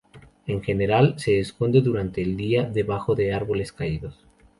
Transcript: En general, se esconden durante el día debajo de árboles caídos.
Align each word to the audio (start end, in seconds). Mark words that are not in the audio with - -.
En 0.47 0.63
general, 0.63 1.13
se 1.19 1.39
esconden 1.39 1.83
durante 1.83 2.23
el 2.23 2.35
día 2.35 2.63
debajo 2.63 3.13
de 3.13 3.33
árboles 3.35 3.71
caídos. 3.71 4.25